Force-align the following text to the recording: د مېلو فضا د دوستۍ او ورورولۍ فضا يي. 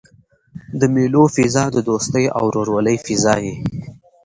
د 0.79 0.81
مېلو 0.93 1.23
فضا 1.35 1.63
د 1.75 1.77
دوستۍ 1.89 2.25
او 2.37 2.43
ورورولۍ 2.49 2.95
فضا 3.05 3.35
يي. 3.45 3.55